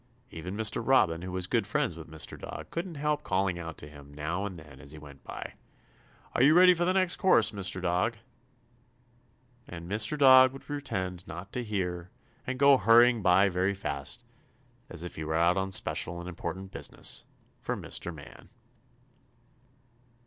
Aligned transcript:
Even 0.31 0.57
Mr. 0.57 0.81
Robin, 0.83 1.21
who 1.21 1.31
was 1.31 1.45
good 1.45 1.67
friends 1.67 1.95
with 1.95 2.09
Mr. 2.09 2.35
Dog, 2.35 2.71
couldn't 2.71 2.95
help 2.95 3.21
calling 3.21 3.59
out 3.59 3.77
to 3.77 3.87
him, 3.87 4.11
now 4.15 4.47
and 4.47 4.57
then, 4.57 4.79
as 4.79 4.93
he 4.93 4.97
went 4.97 5.23
by: 5.23 5.53
"Are 6.33 6.41
you 6.41 6.55
ready 6.55 6.73
for 6.73 6.85
the 6.85 6.93
next 6.93 7.17
course, 7.17 7.51
Mr. 7.51 7.79
Dog?" 7.79 8.17
And 9.67 9.87
Mr. 9.87 10.17
Dog 10.17 10.53
would 10.53 10.63
pretend 10.63 11.27
not 11.27 11.53
to 11.53 11.63
hear 11.63 12.09
and 12.47 12.57
go 12.57 12.77
hurrying 12.79 13.21
by 13.21 13.47
very 13.47 13.75
fast, 13.75 14.23
as 14.89 15.03
if 15.03 15.17
he 15.17 15.23
were 15.23 15.35
out 15.35 15.55
on 15.55 15.71
special 15.71 16.19
and 16.19 16.27
important 16.27 16.71
business 16.71 17.23
for 17.61 17.77
Mr. 17.77 18.11
Man. 18.11 18.49